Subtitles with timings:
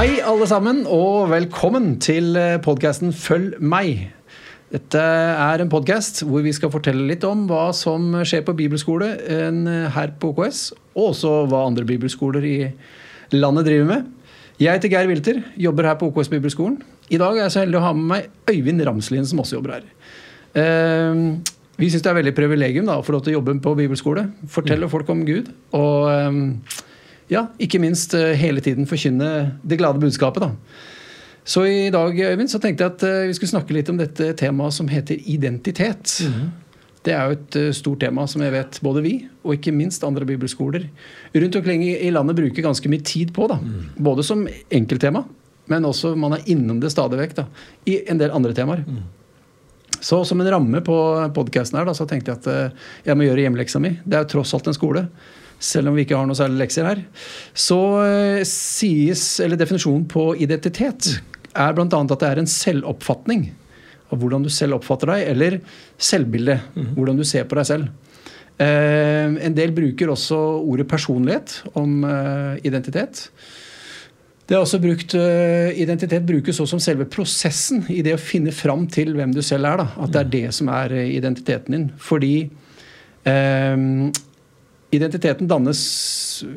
[0.00, 2.32] Hei, alle sammen, og velkommen til
[2.64, 4.06] podkasten Følg meg.
[4.72, 9.10] Dette er en podkast hvor vi skal fortelle litt om hva som skjer på bibelskole
[9.92, 10.62] her på OKS,
[10.94, 12.56] og også hva andre bibelskoler i
[13.36, 14.08] landet driver med.
[14.56, 16.80] Jeg heter Geir Wilter, jobber her på OKS bibelskolen.
[17.12, 19.82] I dag er jeg så heldig å ha med meg Øyvind Ramslien, som også jobber
[19.82, 19.88] her.
[20.64, 21.26] Ehm,
[21.76, 24.30] vi syns det er veldig privilegium da, å få lov til å jobbe på bibelskole.
[24.48, 25.52] Fortelle folk om Gud.
[25.76, 26.88] Og
[27.30, 29.28] ja, ikke minst eh, hele tiden forkynne
[29.62, 30.42] det glade budskapet.
[30.42, 30.50] da.
[31.44, 34.32] Så i dag Øyvind, så tenkte jeg at eh, vi skulle snakke litt om dette
[34.38, 36.18] temaet som heter identitet.
[36.26, 36.50] Mm.
[37.06, 40.04] Det er jo et eh, stort tema som jeg vet både vi og ikke minst
[40.04, 40.84] andre bibelskoler
[41.32, 43.46] rundt omkring i landet bruker ganske mye tid på.
[43.48, 43.60] da.
[43.62, 43.94] Mm.
[44.10, 45.24] Både som enkelttema,
[45.70, 47.48] men også man er innom det stadig vekk da,
[47.88, 48.84] i en del andre temaer.
[48.84, 49.02] Mm.
[50.00, 50.96] Så som en ramme på
[51.36, 53.90] podkasten her, da, så tenkte jeg at jeg må gjøre hjemmeleksa mi.
[54.04, 55.02] Det er jo tross alt en skole.
[55.60, 57.02] Selv om vi ikke har noe særlig lekser her.
[57.52, 61.12] Så uh, sies, eller definisjonen på identitet
[61.50, 61.86] er bl.a.
[61.86, 63.48] at det er en selvoppfatning
[64.10, 65.58] av hvordan du selv oppfatter deg, eller
[66.00, 66.56] selvbilde.
[66.74, 66.92] Mm.
[66.96, 67.90] Hvordan du ser på deg selv.
[68.60, 72.00] Uh, en del bruker også ordet personlighet om
[72.64, 73.28] identitet.
[74.50, 78.50] Det er også brukt, eh, Identitet brukes også som selve prosessen i det å finne
[78.50, 79.76] fram til hvem du selv er.
[79.78, 79.86] Da.
[80.02, 81.84] At det er det som er eh, identiteten din.
[82.02, 82.50] Fordi
[83.30, 83.76] eh,
[84.90, 85.80] identiteten dannes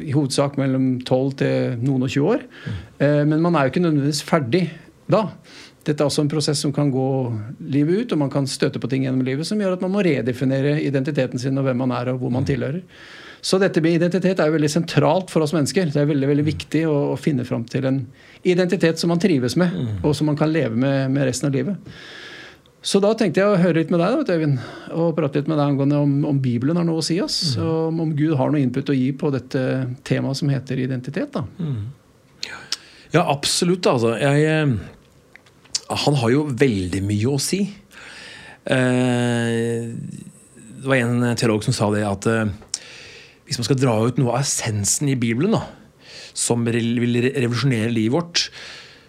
[0.02, 2.46] i hovedsak mellom 12 til noen og 20 år.
[3.00, 4.66] Eh, men man er jo ikke nødvendigvis ferdig
[5.12, 5.28] da.
[5.84, 7.08] Dette er også en prosess som kan gå
[7.74, 10.04] livet ut, og man kan støte på ting gjennom livet som gjør at man må
[10.06, 12.80] redefinere identiteten sin og hvem man er og hvor man tilhører.
[13.44, 15.90] Så dette med identitet er jo veldig sentralt for oss mennesker.
[15.92, 17.98] Det er veldig veldig viktig å, å finne fram til en
[18.48, 19.98] identitet som man trives med, mm.
[20.00, 21.98] og som man kan leve med, med, resten av livet.
[22.84, 24.58] Så da tenkte jeg å høre litt med deg, da, Øyvind,
[25.00, 27.56] og prate litt med deg angående om, om Bibelen har noe å si oss.
[27.56, 27.64] Mm.
[27.64, 29.62] Om, om, Gud har noe input å gi på dette
[30.04, 31.32] temaet som heter identitet.
[31.32, 31.46] da.
[31.64, 31.86] Mm.
[33.14, 33.88] Ja, absolutt.
[33.88, 34.18] Altså.
[34.20, 37.62] Jeg, eh, han har jo veldig mye å si.
[38.64, 39.94] Eh,
[40.74, 42.52] det var en teolog som sa det at eh,
[43.48, 45.62] hvis man skal dra ut noe av essensen i Bibelen, da,
[46.36, 48.44] som vil revolusjonere livet vårt,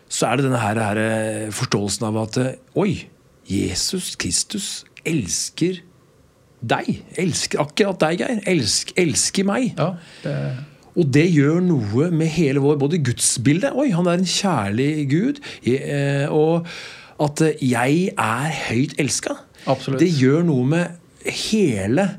[0.07, 2.39] så er det denne her, her forståelsen av at
[2.79, 3.09] Oi,
[3.49, 4.69] Jesus Kristus
[5.07, 5.83] elsker
[6.65, 7.03] deg.
[7.21, 8.45] Elsker akkurat deg, Geir.
[8.55, 9.75] Elsk, elsker meg.
[9.79, 9.95] Ja,
[10.25, 10.39] det...
[10.95, 15.41] Og det gjør noe med hele vår både gudsbilde Oi, han er en kjærlig gud.
[15.67, 16.69] Eh, og
[17.25, 19.35] at jeg er høyt elska.
[19.99, 22.13] Det gjør noe med hele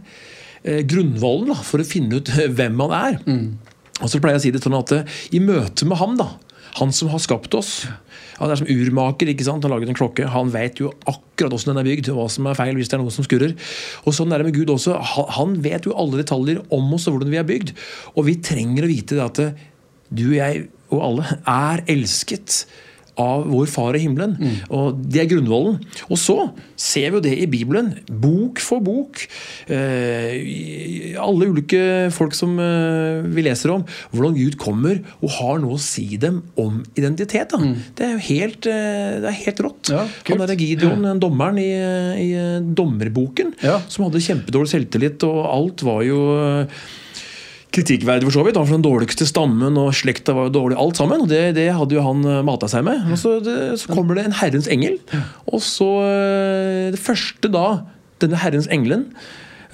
[0.65, 3.19] Eh, grunnvollen da, for å finne ut eh, hvem man er.
[3.29, 3.53] Mm.
[4.01, 6.31] Og så pleier jeg å si det sånn at eh, i møte med ham, da,
[6.79, 7.83] han som har skapt oss
[8.39, 9.29] Han er som urmaker.
[9.31, 9.63] ikke sant?
[9.63, 10.27] Han har laget en klokke.
[10.31, 13.03] Han vet jo akkurat hvordan den er bygd, hva som er feil hvis det er
[13.03, 13.55] noe som skurrer.
[14.05, 14.97] Og sånn er det med Gud også.
[15.39, 17.75] Han vet jo alle detaljer om oss og hvordan vi er bygd.
[18.15, 19.43] Og vi trenger å vite det at
[20.15, 22.65] du og jeg og alle er elsket
[23.21, 24.35] av vår Far i himmelen.
[24.39, 24.55] Mm.
[24.75, 25.79] Og Det er grunnvollen.
[26.09, 26.37] Og så
[26.79, 29.21] ser vi jo det i Bibelen, bok for bok.
[29.71, 35.77] Eh, alle ulike folk som eh, vi leser om, hvordan Gud kommer og har noe
[35.77, 37.55] å si dem om identitet.
[37.55, 37.77] Mm.
[37.95, 39.93] Det er jo helt, eh, det er helt rått.
[39.93, 41.15] Ja, Han derre Gideon, ja.
[41.21, 41.71] dommeren i,
[42.25, 42.29] i
[42.75, 43.79] dommerboken, ja.
[43.91, 46.21] som hadde kjempedårlig selvtillit, og alt var jo
[47.75, 48.59] kritikkverdig, for så vidt.
[48.59, 51.25] Han var den dårligste stammen, og slekta var jo dårlig, alt sammen.
[51.25, 53.03] og Det, det hadde jo han eh, mata seg med.
[53.11, 54.99] Og så, det, så, kommer det en Herrens engel.
[55.51, 57.65] Og så eh, Det første da,
[58.23, 59.09] denne Herrens engelen,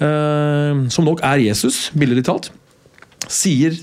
[0.02, 2.52] eh, som nok er Jesus, billedlig talt,
[3.30, 3.78] sier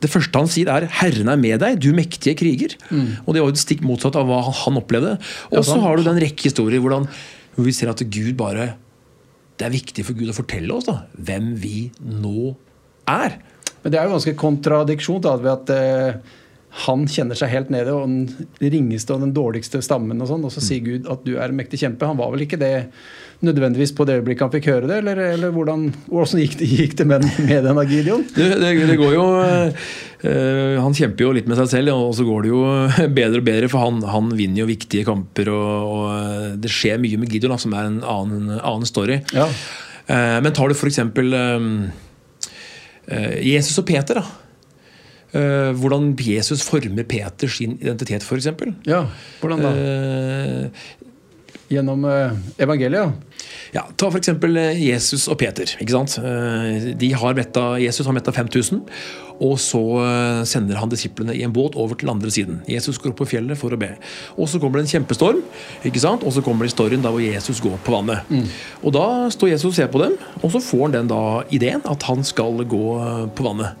[0.00, 2.76] det første han sier, er 'Herren er med deg, du mektige kriger'.
[2.88, 3.20] Mm.
[3.26, 5.18] Og Det var jo det stikk motsatt av hva han opplevde.
[5.52, 7.04] Og så har du den rekke historier hvor
[7.60, 8.74] vi ser at Gud bare
[9.60, 12.56] Det er viktig for Gud å fortelle oss da, hvem vi nå
[13.10, 13.38] er.
[13.80, 16.36] Men det er jo ganske kontradiksjon da, ved at eh,
[16.84, 20.52] han kjenner seg helt nede, og den ringeste og den dårligste stammen, og sånn, og
[20.54, 22.06] så sier Gud at du er en mektig kjempe.
[22.06, 22.74] Han var vel ikke det
[23.40, 26.96] nødvendigvis på det øyeblikket han fikk høre det, eller, eller hvordan, hvordan gikk, det, gikk
[27.00, 28.26] det med, med den av Gideon?
[28.36, 32.26] Det, det, det går jo øh, Han kjemper jo litt med seg selv, og så
[32.28, 32.60] går det jo
[33.18, 37.00] bedre og bedre, for han, han vinner jo viktige kamper, og, og, eh, det skjer
[37.00, 39.22] mye med Gideon, som er en annen, annen story.
[39.34, 39.48] Ja.
[40.10, 41.58] Uh, men tar du for eksempel Eh,
[43.10, 44.26] Jesus og Peter, da.
[45.30, 48.48] Uh, hvordan Jesus former Peter sin identitet, f.eks.
[48.86, 49.04] Ja,
[49.40, 49.70] hvordan da?
[49.70, 50.70] Uh,
[51.70, 52.32] gjennom eh,
[52.62, 53.12] evangeliet.
[53.74, 54.28] Ja, Ta f.eks.
[54.80, 55.64] Jesus og Peter.
[55.80, 56.16] ikke sant?
[56.18, 58.80] Eh, De har metta, Jesus har metta 5000,
[59.40, 62.58] og så eh, sender han disiplene i en båt over til andre siden.
[62.68, 63.92] Jesus går opp på fjellet for å be.
[64.36, 65.40] Og så kommer det en kjempestorm,
[65.86, 66.26] ikke sant?
[66.26, 68.26] og så kommer det storyen da hvor Jesus går på vannet.
[68.82, 71.22] Og Da står Jesus og ser på dem, og så får han den da
[71.54, 73.78] ideen at han skal gå eh, på vannet.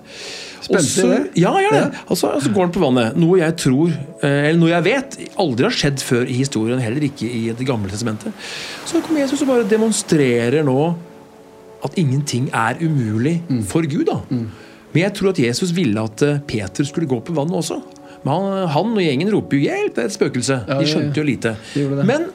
[0.62, 1.98] Så- Ja, gjør det.
[2.10, 3.16] Og så, og går han på vannet.
[3.16, 3.88] Noe jeg tror,
[4.22, 7.66] eh, eller noe jeg vet aldri har skjedd før i historien, heller ikke i Det
[7.66, 8.32] gamle testamentet.
[8.86, 10.94] Så kommer Jesus og bare demonstrerer nå
[11.84, 14.04] at ingenting er umulig for Gud.
[14.06, 14.20] da.
[14.92, 17.80] Men jeg tror at Jesus ville at eh, Peter skulle gå på vannet også.
[18.24, 20.66] Men han, han og gjengen roper jo 'hjelp, det er et spøkelse'.
[20.66, 21.56] De skjønte jo lite.
[21.74, 22.04] De.
[22.04, 22.26] Men,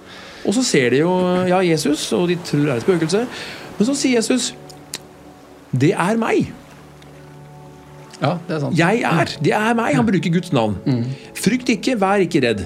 [0.48, 1.10] Og så ser de jo
[1.48, 3.28] ja, Jesus, og de tror det er et spøkelse.
[3.78, 4.54] Men så sier Jesus
[5.78, 6.48] 'det er meg'.
[8.22, 8.78] Ja, det er sant.
[8.80, 9.26] Jeg er.
[9.44, 9.96] Det er meg.
[9.96, 10.78] Han bruker Guds navn.
[11.36, 12.66] Frykt ikke, vær ikke redd.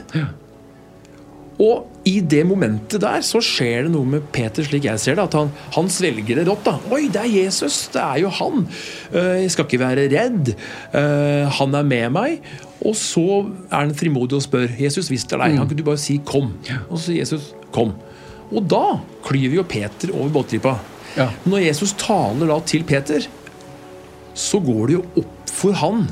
[1.60, 5.26] Og i det momentet der så skjer det noe med Peter, slik jeg ser det.
[5.28, 6.64] At han, han svelger det rått.
[6.64, 6.78] da.
[6.96, 7.82] Oi, det er Jesus!
[7.92, 8.64] Det er jo han!
[9.12, 10.54] Eh, Jeg skal ikke være redd.
[10.96, 12.40] Eh, Han er med meg.
[12.80, 13.26] Og så
[13.68, 16.16] er han frimodig og spør Jesus, hvis det er deg, kan kunne du bare si
[16.24, 16.54] 'kom'?
[16.90, 17.92] Og så sier Jesus 'kom'.
[18.56, 20.78] Og da klyver jo Peter over båttripa.
[21.18, 21.28] Ja.
[21.46, 23.20] Når Jesus taler da til Peter,
[24.38, 26.08] så går det jo opp for han.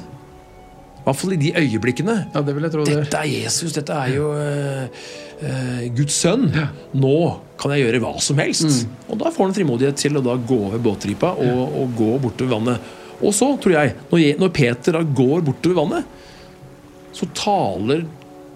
[0.97, 2.15] I hvert fall i de øyeblikkene.
[2.33, 6.49] Ja, det vil jeg tro det Dette er Jesus, dette er jo uh, Guds sønn.
[6.97, 7.17] Nå
[7.61, 8.83] kan jeg gjøre hva som helst.
[9.07, 12.57] Og da får han frimodighet til å da gå over båtripa og, og gå bortover
[12.57, 12.93] vannet.
[13.17, 16.17] Og så, tror jeg, når, jeg, når Peter da går bortover vannet,
[17.17, 18.03] så taler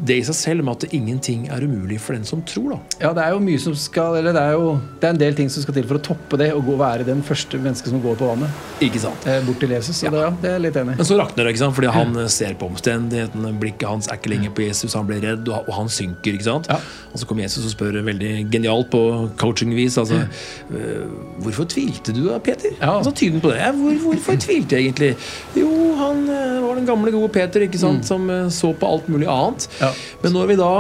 [0.02, 2.72] det i seg selv med at ingenting er umulig for den som tror.
[2.74, 2.78] da.
[3.04, 4.72] Ja, det er jo mye som skal Eller det er jo
[5.02, 7.22] det er en del ting som skal til for å toppe det og være den
[7.26, 9.28] første mennesket som går på vannet Ikke sant?
[9.30, 9.96] eh, bort til Jesus.
[10.02, 10.96] Så det, ja, det er litt enig.
[10.98, 11.76] Men så rakner det, ikke sant?
[11.78, 13.54] fordi han eh, ser på omstendighetene.
[13.62, 16.34] Blikket hans er ikke lenger på Jesus, han blir redd, og han synker.
[16.38, 16.70] ikke sant?
[16.72, 16.80] Ja.
[17.14, 19.02] Og så kommer Jesus og spør veldig genialt på
[19.42, 19.98] coaching-vis.
[20.02, 20.24] altså,
[20.72, 21.06] «Øh,
[21.42, 22.74] Hvorfor tvilte du da, Peter?
[22.80, 22.98] Ja.
[22.98, 23.58] Altså tyden på det.
[23.62, 25.16] Ja, hvor, hvorfor tvilte jeg egentlig?
[25.58, 26.26] Jo, han
[26.72, 28.08] var den gamle, gode Peter ikke sant?
[28.08, 29.68] som øh, så på alt mulig annet.
[29.82, 29.92] Ja.
[30.24, 30.74] Men når vi da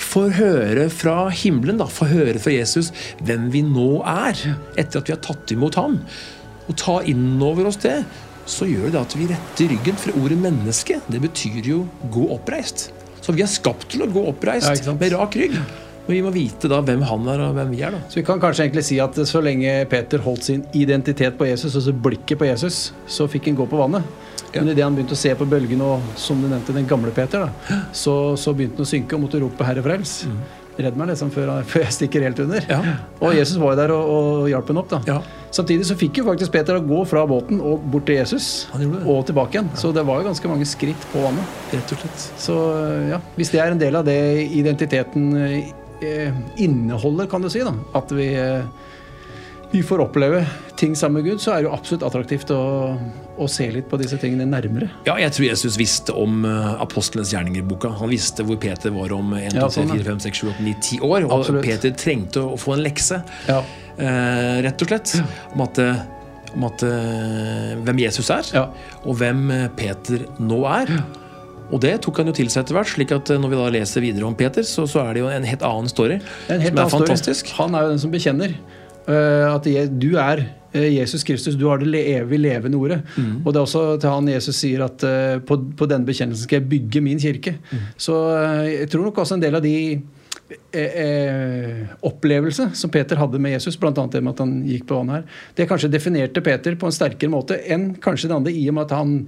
[0.00, 2.90] får høre fra himmelen, da, får høre fra Jesus
[3.24, 4.40] hvem vi nå er,
[4.80, 6.00] etter at vi har tatt imot ham,
[6.64, 8.00] og ta inn over oss det,
[8.48, 9.96] så gjør det at vi retter ryggen.
[10.00, 12.90] For ordet menneske, det betyr jo gå oppreist.
[13.24, 15.56] Så vi er skapt til å gå oppreist ja, med rak rygg.
[16.04, 17.94] Men vi må vite da hvem han er, og hvem vi er.
[17.96, 18.02] da.
[18.12, 21.78] Så vi kan kanskje egentlig si at så lenge Peter holdt sin identitet på Jesus,
[21.78, 24.04] altså blikket på Jesus, så fikk han gå på vannet.
[24.54, 24.62] Ja.
[24.62, 27.48] Men idet han begynte å se på bølgene, og som du nevnte, den gamle Peter,
[27.48, 30.20] da, så, så begynte han å synke og måtte rope 'Herre frels'.
[30.74, 32.64] Redd meg liksom før, før jeg stikker helt under.
[32.66, 32.86] Mm.
[32.88, 32.94] Ja.
[33.20, 34.90] Og Jesus var jo der og, og hjalp henne opp.
[34.90, 35.00] da.
[35.06, 35.44] Ja.
[35.54, 39.20] Samtidig så fikk jo faktisk Peter å gå fra båten og bort til Jesus og
[39.28, 39.70] tilbake igjen.
[39.78, 41.60] Så det var jo ganske mange skritt på vannet.
[41.70, 42.24] Rett og slett.
[42.42, 42.58] Så
[43.12, 44.18] ja, hvis det er en del av det
[44.58, 48.66] identiteten eh, inneholder, kan du si, da, at vi, eh,
[49.74, 50.44] vi får oppleve
[50.78, 52.58] ting sammen med Gud, så er det jo absolutt attraktivt å,
[53.42, 54.86] å se litt på disse tingene nærmere.
[55.08, 57.90] Ja, jeg tror Jesus visste om apostelens apostlenes gjerninger-boka.
[57.98, 60.50] Han visste hvor Peter var om 1, 2, Ja, 3, sånn, 4, 5, 6, 7,
[60.52, 61.26] 8, 9, 10 år.
[61.26, 61.66] Og Absolutt.
[61.66, 63.18] Peter trengte å få en lekse,
[63.48, 63.58] Ja,
[63.98, 65.16] eh, rett og slett,
[65.56, 66.04] om at, eh,
[66.54, 68.68] om at eh, hvem Jesus er, Ja.
[69.02, 70.94] og hvem eh, Peter nå er.
[71.72, 73.68] Og det tok han jo til seg etter hvert, slik at eh, når vi da
[73.80, 76.20] leser videre om Peter, så, så er det jo en helt annen story.
[76.48, 77.56] en helt som er annen story.
[77.58, 79.66] Han er jo den som bekjenner eh, at
[80.00, 83.00] du er eh, Jesus Kristus, du har det evig levende ordet.
[83.16, 83.44] Mm.
[83.44, 86.60] Og det er også til han Jesus sier at uh, på, på denne bekjennelsen skal
[86.60, 87.56] jeg bygge min kirke.
[87.70, 87.86] Mm.
[87.96, 89.76] Så uh, jeg tror nok også en del av de
[90.74, 93.94] eh, eh, opplevelse som Peter hadde med Jesus, bl.a.
[93.94, 97.32] det med at han gikk på vannet her, det kanskje definerte Peter på en sterkere
[97.32, 99.18] måte enn kanskje det andre, i og med at han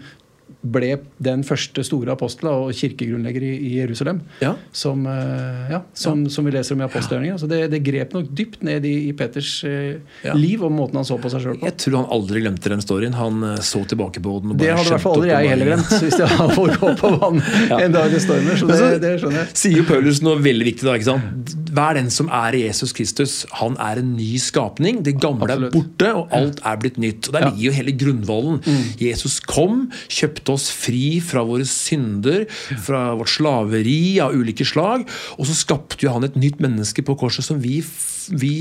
[0.67, 4.20] ble den første store apostelen og kirkegrunnlegger i, i Jerusalem.
[4.43, 4.53] Ja.
[4.74, 7.38] Som, eh, ja, som, som vi leser om i apostelgjerningene.
[7.38, 10.34] Så det, det grep nok dypt ned i, i Peters eh, Ja.
[10.34, 11.67] liv og måten han så på seg sjøl på.
[11.69, 13.15] Jeg tror han aldri glemte den storyen.
[13.19, 14.55] Han eh, så tilbake på den.
[14.55, 16.93] og Det bare hadde i hvert fall aldri jeg heller glemt, hvis jeg får gå
[17.03, 17.43] på vann
[17.86, 18.58] en dag det stormer.
[18.62, 19.53] Så det, så- det skjønner jeg.
[19.62, 20.86] sier jo Paulus noe veldig viktig.
[20.88, 21.55] da, ikke sant?
[21.76, 25.03] Hver den som er i Jesus Kristus, han er en ny skapning.
[25.05, 25.74] Det gamle Absolutt.
[25.74, 27.29] er borte, og alt er blitt nytt.
[27.29, 27.50] Og Der Ja.
[27.50, 27.56] Mm.
[27.56, 28.60] ligger jo hele grunnvollen.
[29.00, 32.46] Jesus kom, kjøpte oss fri fra våre synder,
[32.84, 35.06] fra vårt slaveri av ulike slag.
[35.38, 37.81] Og så skapte jo han et nytt menneske på korset som vi
[38.30, 38.54] vi,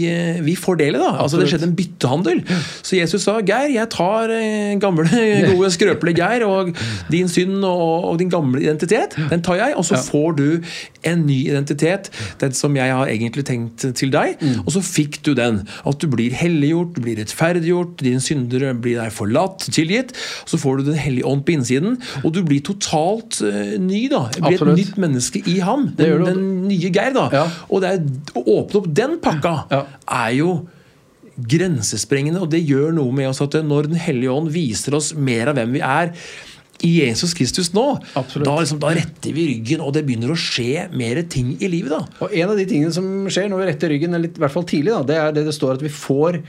[0.45, 1.01] vi får del i.
[1.01, 1.12] da.
[1.24, 2.41] Altså Det skjedde en byttehandel.
[2.86, 5.07] Så Jesus sa Geir, jeg tar eh, gamle,
[5.51, 6.74] gode, skrøpelige Geir og
[7.12, 9.17] din synd og, og din gamle identitet.
[9.31, 10.48] Den tar jeg, og så får du
[11.05, 12.12] en ny identitet.
[12.41, 14.38] Den som jeg har egentlig tenkt til deg.
[14.41, 14.63] Mm.
[14.65, 15.63] Og så fikk du den.
[15.88, 20.15] At du blir helliggjort, du blir rettferdiggjort, dine syndere blir deg forlatt, tilgitt.
[20.45, 24.05] Så får du Den hellige ånd på innsiden, og du blir totalt eh, ny.
[24.12, 24.27] da.
[24.38, 25.89] Blir et nytt menneske i ham.
[25.98, 27.15] Den, den nye Geir.
[27.15, 27.45] da.
[27.69, 28.05] Og det er,
[28.36, 29.84] å åpne opp den pakka Ja.
[30.24, 30.50] er jo
[31.36, 35.52] grensesprengende, og det gjør noe med oss at når Den hellige ånd viser oss mer
[35.52, 36.14] av hvem vi er
[36.86, 38.22] i Jesus Kristus nå, da,
[38.60, 41.94] liksom, da retter vi ryggen, og det begynner å skje mer ting i livet.
[41.94, 42.26] da.
[42.26, 44.68] Og en av de tingene som skjer når vi retter ryggen, eller i hvert fall
[44.68, 46.42] tidlig, da, det er det det står at vi får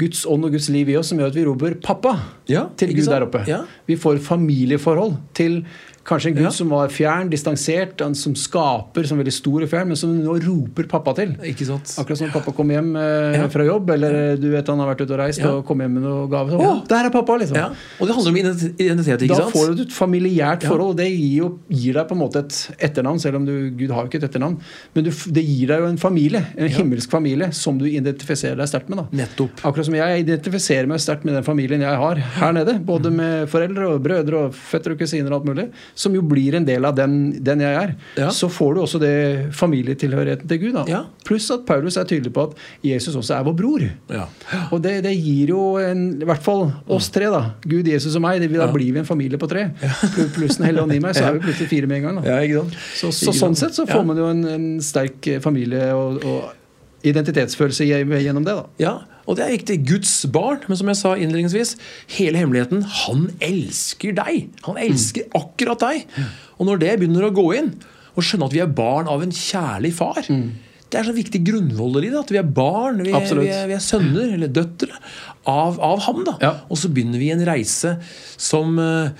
[0.00, 2.14] Guds ånd og Guds liv i oss som gjør at vi roper 'pappa'
[2.48, 3.12] Ja, til Gud sant?
[3.12, 3.42] der oppe.
[3.48, 3.62] Ja.
[3.88, 5.64] Vi får familieforhold til
[6.04, 6.50] kanskje en Gud Ja.
[6.50, 10.10] som var fjern, distansert, han som skaper, som er veldig stor og fjern, men som
[10.18, 11.36] nå roper pappa til.
[11.46, 11.94] Ikke sant?
[11.98, 13.48] Akkurat som pappa kom hjem eh, Ja.
[13.48, 15.50] fra jobb, eller du vet han har vært ute og reist Ja.
[15.56, 16.50] og kom hjem med noe gave.
[16.50, 16.58] Så.
[16.58, 17.36] Å, der er pappa!
[17.38, 17.56] liksom.
[17.56, 17.68] Ja.
[18.00, 19.54] Og det handler om identitet, ikke Da sant?
[19.54, 20.90] får du et familiært forhold.
[20.90, 23.90] og Det gir, jo, gir deg på en måte et etternavn, selv om du, Gud
[23.90, 24.58] har jo ikke et etternavn.
[24.94, 28.66] Men du, det gir deg jo en familie, en himmelsk familie, som du identifiserer deg
[28.68, 28.98] sterkt med.
[28.98, 29.06] da.
[29.24, 29.62] Nettopp.
[29.64, 32.78] Akkurat som jeg identifiserer meg sterkt med den familien jeg har her nede.
[32.84, 35.70] Både med foreldre og brødre og fettere og kusiner og alt mulig.
[35.94, 37.90] Som jo blir en del av den, den jeg er.
[38.16, 38.30] Ja.
[38.32, 40.78] Så får du også det familietilhørigheten til Gud.
[40.88, 41.02] Ja.
[41.28, 42.56] Pluss at Paulus er tydelig på at
[42.86, 43.84] Jesus også er vår bror.
[44.08, 44.24] Ja.
[44.72, 47.42] Og det, det gir jo en, i hvert fall oss tre, da.
[47.68, 48.40] Gud, Jesus og meg.
[48.40, 49.68] Det, da blir vi en familie på tre.
[49.82, 52.72] Pl- Pluss Den hellige ånd i meg, så er vi plutselig fire med en gang.
[52.96, 56.50] Så, så sånn sett så får man jo en, en sterk familie og, og
[57.06, 58.54] identitetsfølelse gjennom det.
[58.56, 58.66] da.
[58.80, 58.92] Ja,
[59.32, 59.78] og det er viktig.
[59.88, 60.60] Guds barn.
[60.68, 61.76] Men som jeg sa innledningsvis,
[62.18, 64.50] hele hemmeligheten Han elsker deg.
[64.68, 66.04] Han elsker akkurat deg.
[66.58, 67.72] Og når det begynner å gå inn,
[68.12, 70.20] og skjønne at vi er barn av en kjærlig far
[70.92, 72.20] Det er så viktig grunnvoller i det.
[72.20, 74.92] At vi er barn, vi er, vi er, vi er sønner eller døtre
[75.48, 76.20] av, av ham.
[76.28, 76.36] da.
[76.44, 76.52] Ja.
[76.68, 77.96] Og så begynner vi en reise
[78.36, 79.14] som eh,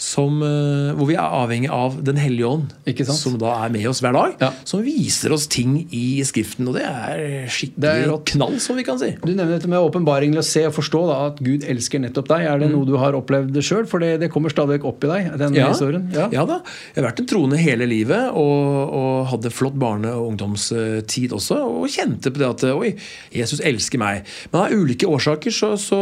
[0.00, 2.70] som, eh, hvor vi er avhengig av Den hellige ånd,
[3.12, 4.36] som da er med oss hver dag.
[4.40, 4.50] Ja.
[4.64, 6.68] Som viser oss ting i Skriften.
[6.70, 9.10] Og det er skikkelig Det er knall, som vi kan si.
[9.20, 12.30] Du nevner dette med åpenbaring til å se og forstå da, at Gud elsker nettopp
[12.32, 12.46] deg.
[12.48, 13.84] Er det noe du har opplevd sjøl?
[13.90, 16.08] For det, det kommer stadig vekk opp i deg, den historien.
[16.16, 16.30] Ja.
[16.48, 16.60] da.
[16.94, 21.60] Jeg har vært en troende hele livet og, og hadde flott barne- og ungdomstid også.
[21.60, 22.94] Og kjente på det at oi,
[23.34, 24.24] Jesus elsker meg.
[24.52, 26.00] Men av ulike årsaker så, så,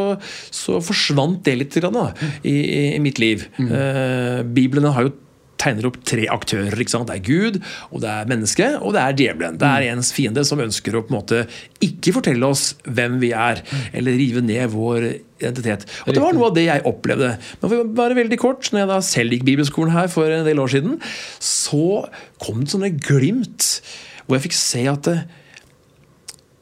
[0.55, 3.49] så forsvant det litt grann, da, i, i, i mitt liv.
[3.89, 5.17] Eh, Bibelen har jo
[5.59, 6.75] tegner opp tre aktører.
[6.79, 7.09] ikke sant?
[7.11, 7.59] Det er Gud,
[7.91, 9.59] og det er mennesket, og det er djevelen.
[9.61, 11.41] Det er ens fiende som ønsker å på en måte
[11.85, 15.87] ikke fortelle oss hvem vi er, eller rive ned vår identitet.
[16.07, 17.33] Og Det var noe av det jeg opplevde.
[17.61, 20.47] Men for å være veldig kort, når jeg da selv gikk bibelskolen her for en
[20.47, 20.99] del år siden,
[21.43, 22.07] så
[22.43, 23.81] kom det sånne glimt
[24.27, 25.19] hvor jeg fikk se at det,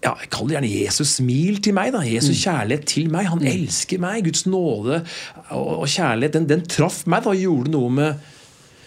[0.07, 1.93] ja, jeg kaller gjerne Jesus smil til meg.
[1.95, 3.29] da, Jesus kjærlighet til meg.
[3.33, 4.23] Han elsker meg.
[4.29, 5.03] Guds nåde
[5.51, 6.39] og, og kjærlighet.
[6.39, 8.33] Den, den traff meg da, og gjorde noe med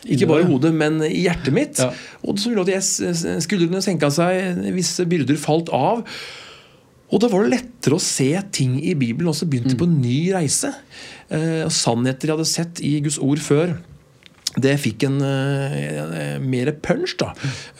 [0.07, 1.79] ikke bare hodet, men i hjertet mitt.
[1.81, 1.89] Ja.
[2.23, 6.05] Og så gjorde at jeg, skuldrene senka seg, visse byrder falt av.
[7.09, 9.79] Og da var det lettere å se ting i Bibelen, og så begynte mm.
[9.81, 10.71] på en ny reise.
[11.33, 13.75] Eh, Sannheter jeg hadde sett i Guds ord før.
[14.63, 17.31] Det fikk en uh, mer punch, da,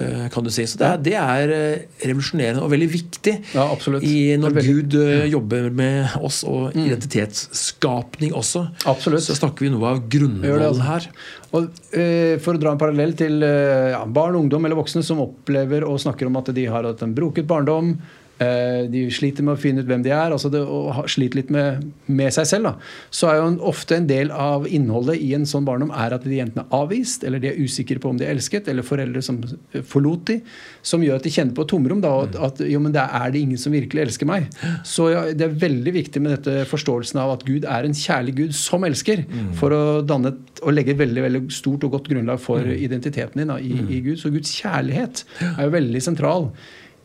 [0.02, 0.66] uh, kan du si.
[0.70, 3.66] Så det det er eh, revolusjonerende og veldig viktig Ja,
[4.02, 8.66] i når veldig- Gud uh, jobber med oss, og identitetsskapning også.
[8.90, 9.24] Absolutt.
[9.26, 10.86] Så snakker vi noe av grunnvollen altså.
[10.88, 11.10] her.
[11.56, 15.22] Og eh, For å dra en parallell til eh, ja, barn, ungdom eller voksne som
[15.24, 17.96] opplever og snakker om at de har hatt en broket barndom.
[18.43, 21.51] Eh, de sliter med å finne ut hvem de er, altså det, og sliter litt
[21.53, 22.69] med, med seg selv.
[22.69, 22.91] Da.
[23.13, 26.25] Så er jo en, ofte en del av innholdet i en sånn barndom er at
[26.27, 29.24] de enten er avvist, eller de er usikre på om de er elsket, eller foreldre
[29.25, 30.39] som eh, forlot de,
[30.86, 32.03] som gjør at de kjenner på tomrom.
[32.03, 34.50] Da, at, at jo, men det er det ingen som virkelig elsker meg.
[34.88, 38.38] Så ja, det er veldig viktig med dette forståelsen av at Gud er en kjærlig
[38.39, 39.25] Gud som elsker,
[39.60, 43.51] for å danne og legge et veldig, veldig stort og godt grunnlag for identiteten din
[43.51, 44.17] da, i, i Gud.
[44.22, 45.24] Så Guds kjærlighet
[45.55, 46.50] er jo veldig sentral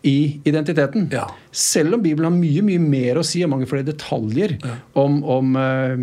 [0.05, 1.09] i identiteten.
[1.13, 1.27] Ja.
[1.51, 4.59] Selv om Bibelen har mye mye mer å si og mange flere detaljer
[5.01, 5.95] om, om uh,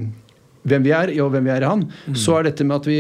[0.66, 1.86] hvem vi er og hvem vi er i Han,
[2.18, 3.00] så er dette med at vi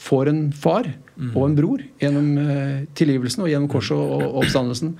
[0.00, 0.88] får en far
[1.30, 4.96] og en bror gjennom uh, tilgivelsen og gjennom korset og, og oppstandelsen.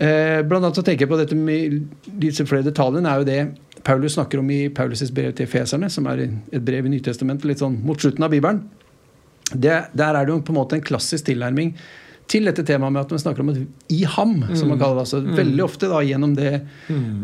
[0.00, 1.80] Uh, blant annet så tenker jeg på dette med
[2.20, 3.40] disse flere detaljene er jo det
[3.84, 7.62] Paulus snakker om i Paulus' brev til Feserne, som er et brev i Nytestamentet litt
[7.62, 8.60] sånn mot slutten av Bibelen.
[9.50, 11.72] Det, der er det jo på en måte en klassisk tilnærming
[12.30, 15.02] til dette temaet med at man snakker om et i ham, som man kaller det.
[15.06, 16.52] Altså, Veldig ofte da gjennom det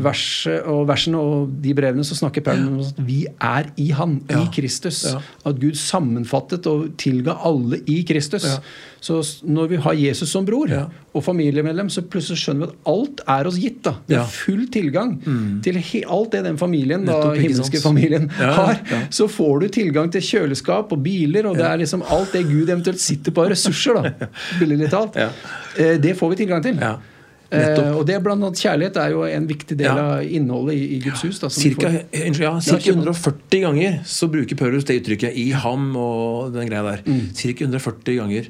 [0.03, 4.19] verset og versene og de brevene så snakker Paul om at vi er i han,
[4.31, 4.43] Ja.
[4.43, 5.05] i Kristus.
[5.13, 5.21] Ja.
[5.47, 8.45] At Gud sammenfattet og tilga alle i Kristus.
[8.45, 8.59] Ja.
[9.07, 10.67] Så når vi har Jesus som bror
[11.15, 13.83] og familiemedlem, så plutselig skjønner vi at alt er oss gitt.
[13.85, 13.93] da.
[14.09, 14.25] Det er Ja.
[14.25, 15.21] full tilgang
[15.63, 18.81] til he alt det den familien, da, Nettopp, himmelske familien, har.
[19.11, 22.69] Så får du tilgang til kjøleskap og biler, og det er liksom alt det Gud
[22.69, 23.95] eventuelt sitter på av ressurser.
[24.03, 24.27] da,
[24.59, 24.96] billig talt.
[25.17, 25.29] Ja.
[25.79, 26.79] Eh, Det får vi tilgang til.
[26.81, 26.97] Ja.
[27.51, 30.07] Eh, og det blant annet Kjærlighet er jo en viktig del Ja.
[30.17, 31.39] av innholdet i, i Guds hus.
[31.39, 35.95] Da, som Cirka, får- ja, cirka 140 ganger så bruker Paulus det uttrykket 'i ham'
[35.97, 37.03] og den greia der.
[37.07, 37.31] Mm.
[37.35, 38.49] Cirka 140 ganger.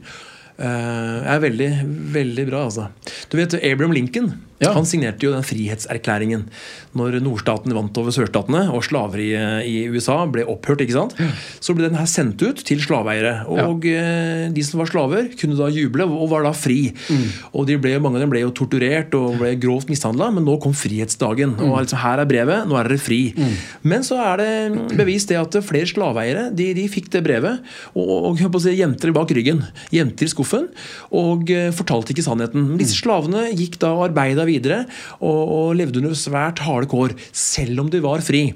[0.58, 1.70] Eh, er veldig,
[2.14, 2.88] veldig bra, altså.
[3.28, 4.32] Du vet, Abraham Lincoln
[4.62, 4.72] Ja.
[4.72, 6.46] han signerte jo den frihetserklæringen
[6.96, 10.80] når nordstatene vant over sørstatene og slaveriet i USA ble opphørt.
[10.80, 11.16] ikke sant?
[11.60, 13.44] Så ble den her sendt ut til slaveeiere.
[13.52, 14.48] Og ja.
[14.52, 16.94] de som var slaver, kunne da juble og var da fri.
[17.12, 17.26] Mm.
[17.52, 20.56] Og de ble, mange av dem ble jo torturert og ble grovt mishandla, men nå
[20.62, 21.56] kom frihetsdagen.
[21.58, 21.66] Mm.
[21.68, 23.20] og liksom, Her er brevet, nå er dere fri.
[23.84, 27.60] Men så er det bevist det at flere slaveeiere de, de fikk det brevet
[27.96, 29.62] og, og, si, gjemte det bak ryggen.
[29.92, 30.68] Gjemte i skuffen
[31.14, 32.64] og eh, fortalte ikke sannheten.
[32.70, 34.84] Men disse slavene gikk da og arbeida videre
[35.20, 38.48] og, og levde under svært harde kår, selv om de var fri.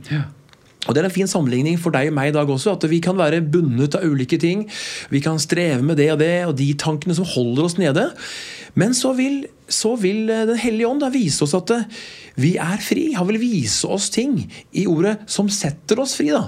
[0.88, 3.02] Og Det er en fin sammenligning for deg og meg i dag også, at vi
[3.04, 4.64] kan være bundet av ulike ting.
[5.12, 8.06] Vi kan streve med det og det, og de tankene som holder oss nede.
[8.80, 11.84] Men så vil, så vil eh, Den hellige ånd da vise oss at eh,
[12.40, 13.10] vi er fri.
[13.18, 14.36] Han vil vise oss ting
[14.78, 16.30] i ordet som setter oss fri.
[16.32, 16.44] da.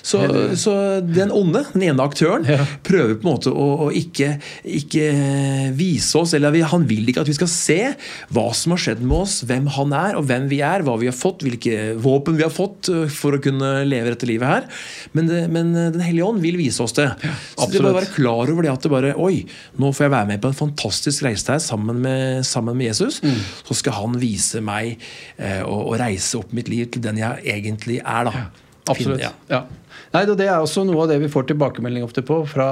[0.00, 0.20] Så,
[0.56, 0.72] så
[1.04, 2.62] den onde, den ene aktøren, Ja.
[2.86, 5.04] prøver på en måte å, å ikke, ikke
[5.76, 7.76] vise oss, eller han vil ikke at vi skal se
[8.32, 11.10] hva som har skjedd med oss, hvem han er, og hvem vi er, hva vi
[11.10, 14.70] har fått, hvilke våpen vi har fått for å kunne leve dette livet her.
[15.18, 17.10] Men, men Den hellige ånd vil vise oss det.
[17.58, 19.42] så det bare være klar over det at det bare Oi,
[19.82, 23.20] nå får jeg være med på en fantastisk reise her sammen med, sammen med Jesus.
[23.22, 23.36] Mm.
[23.68, 24.94] Så skal han vise meg
[25.36, 28.46] eh, og, og reise opp mitt liv til den jeg egentlig er, da.
[28.88, 29.20] Absolutt.
[29.20, 29.32] Fin- ja.
[29.50, 29.62] Ja.
[30.14, 32.70] Nei, Det er også noe av det vi får tilbakemelding ofte på fra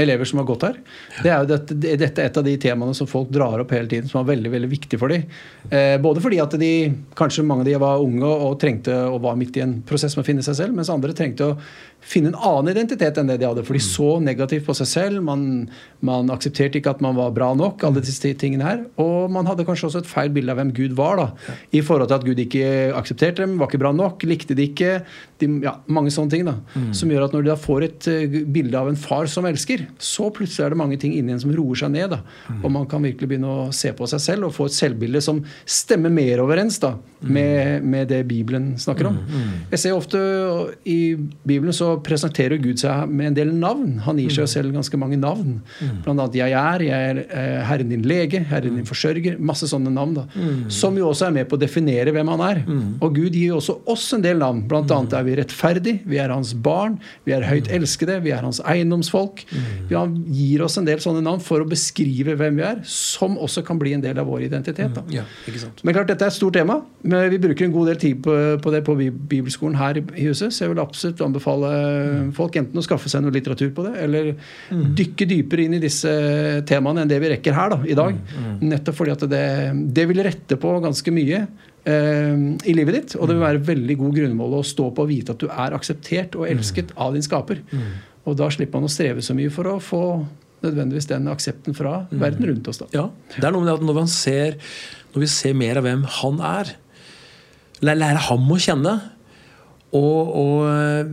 [0.00, 0.78] elever som har gått her.
[1.22, 3.90] Det er jo dette, dette er et av de temaene som folk drar opp hele
[3.90, 5.26] tiden, som er veldig veldig viktig for dem.
[5.70, 6.72] Eh, både fordi at de,
[7.18, 10.24] kanskje mange av de var unge og trengte og var midt i en prosess med
[10.24, 11.58] å finne seg selv, mens andre trengte å
[12.04, 13.64] finne en annen identitet enn det de hadde.
[13.64, 15.22] For de så negativt på seg selv.
[15.24, 15.46] Man,
[16.04, 18.82] man aksepterte ikke at man var bra nok, alle disse tingene her.
[19.00, 21.56] Og man hadde kanskje også et feil bilde av hvem Gud var, da.
[21.72, 22.66] I forhold til at Gud ikke
[22.98, 24.98] aksepterte dem, var ikke bra nok, likte de ikke.
[25.40, 26.56] De, ja, mange sånne ting da.
[26.94, 29.86] Som gjør at når de da får et uh, bilde av en far som elsker,
[29.98, 32.10] så plutselig er det mange ting inni en som roer seg ned.
[32.14, 32.20] da.
[32.62, 35.42] Og man kan virkelig begynne å se på seg selv og få et selvbilde som
[35.66, 39.18] stemmer mer overens da, med, med det Bibelen snakker om.
[39.72, 40.20] Jeg ser ofte
[40.84, 41.14] i
[41.44, 43.98] Bibelen så presenterer Gud seg med en del navn.
[44.06, 45.60] Han gir seg selv ganske mange navn.
[46.04, 49.38] Blant annet 'Jeg er', 'Jeg er uh, Herren din lege', 'Herren din forsørger'.
[49.40, 50.14] Masse sånne navn.
[50.14, 50.24] da,
[50.68, 52.62] Som jo også er med på å definere hvem han er.
[53.00, 54.64] Og Gud gir jo også oss en del navn.
[54.68, 58.44] Blant annet er vi rettferdige, vi er hans barn, vi er høyt elskede, vi er
[58.46, 59.44] hans eiendomsfolk.
[59.88, 63.36] Vi han gir oss en del sånne navn for å beskrive hvem vi er, som
[63.38, 64.94] også kan bli en del av vår identitet.
[64.96, 65.04] da.
[65.12, 65.82] Ja, ikke sant?
[65.84, 66.80] Men klart, dette er et stort tema.
[67.02, 70.54] Men vi bruker en god del tid på, på det på bibelskolen her i huset.
[70.54, 71.72] Så jeg vil absolutt anbefale
[72.36, 74.32] folk enten å skaffe seg noe litteratur på det, eller
[74.70, 76.10] dykke dypere inn i disse
[76.68, 78.18] temaene enn det vi rekker her da, i dag.
[78.64, 79.44] Nettopp fordi at det,
[79.96, 81.44] det vil rette på ganske mye
[81.84, 83.14] i livet ditt.
[83.18, 85.76] Og det vil være veldig god grunnmål å stå på og vite at du er
[85.76, 87.60] akseptert og elsket av din skaper.
[88.24, 90.04] Og da slipper man å streve så mye for å få
[90.64, 92.80] nødvendigvis den aksepten fra verden rundt oss.
[92.80, 92.88] da.
[92.94, 94.56] Ja, det er noe med at når, ser,
[95.12, 96.72] når vi ser mer av hvem han er,
[97.84, 98.94] lærer lære ham å kjenne,
[99.94, 101.10] og, og eh,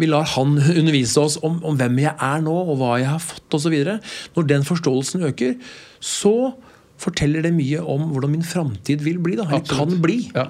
[0.00, 3.22] vi lar han undervise oss om, om hvem jeg er nå, og hva jeg har
[3.22, 3.74] fått osv.
[4.36, 5.58] Når den forståelsen øker,
[6.00, 6.52] så
[7.02, 9.36] forteller det mye om hvordan min framtid vil bli.
[9.38, 9.94] Da, eller Absolutt.
[9.94, 10.18] kan bli.
[10.34, 10.48] Ja.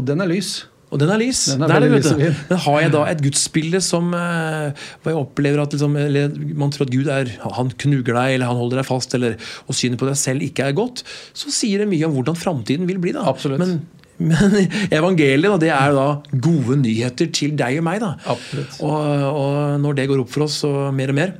[0.00, 0.62] Og den er lys.
[0.92, 1.46] Og den er lys.
[1.54, 2.40] Den er er vet lys.
[2.50, 6.74] Men har jeg da et gudsbilde som eh, hvor jeg opplever at liksom, eller man
[6.74, 10.00] tror at Gud er han knuger deg eller han holder deg fast, eller, og synet
[10.00, 11.00] på deg selv ikke er godt,
[11.32, 13.16] så sier det mye om hvordan framtiden vil bli.
[13.16, 13.24] da.
[13.32, 13.62] Absolutt.
[13.62, 13.80] Men,
[14.28, 16.06] men evangeliet det er da
[16.44, 18.04] gode nyheter til deg og meg.
[18.04, 18.12] da.
[18.36, 18.76] Absolutt.
[18.84, 21.36] Og, og når det går opp for oss så mer og mer,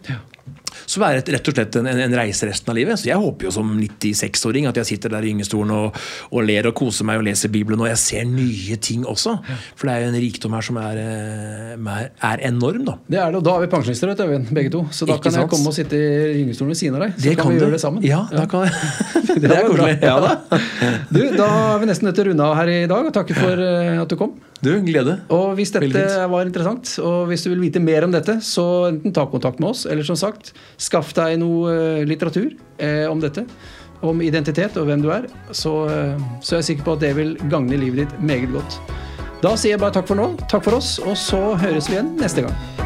[0.87, 3.01] så er et, rett og slett en, en reise resten av livet.
[3.01, 5.99] Så Jeg håper jo som 96-åring at jeg sitter der i gyngestolen og,
[6.31, 9.37] og ler og koser meg og leser Bibelen, og jeg ser nye ting også.
[9.79, 12.97] For det er jo en rikdom her som er, eh, er, enorm, da.
[13.09, 14.85] Det er det, og Da er vi pensjonister, vet du, Øyvind, begge to.
[14.91, 17.19] Så da Ikke kan jeg komme og sitte i gyngestolen ved siden av deg.
[17.19, 17.65] Så kan, vi du.
[17.67, 18.07] gjøre det sammen.
[18.07, 18.69] Ja, da kan
[19.43, 19.99] Det er koselig.
[20.03, 20.33] Ja da.
[21.13, 23.37] Du, Da er vi nesten nødt til å runde av her i dag, og takke
[23.37, 24.35] for eh, at du kom.
[24.63, 25.17] Du, glede.
[25.35, 29.15] Og hvis dette var interessant, og hvis du vil vite mer om dette, så enten
[29.15, 33.47] ta kontakt med oss, eller som sagt, Skaff deg noe eh, litteratur eh, om dette.
[34.03, 35.29] Om identitet og hvem du er.
[35.55, 38.81] Så, eh, så er jeg sikker på at det vil gagne livet ditt meget godt.
[39.43, 40.33] Da sier jeg bare takk for nå.
[40.51, 42.82] Takk for oss, og så høres vi igjen neste gang.